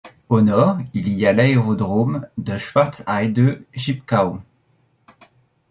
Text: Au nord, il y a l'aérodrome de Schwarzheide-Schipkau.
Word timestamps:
Au 0.29 0.41
nord, 0.41 0.79
il 0.95 1.09
y 1.09 1.27
a 1.27 1.31
l'aérodrome 1.31 2.27
de 2.39 2.57
Schwarzheide-Schipkau. 2.57 4.39